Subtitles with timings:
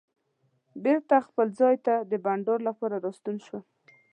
[0.83, 3.63] بېرته خپل ځای ته د بانډار لپاره راستون شوم.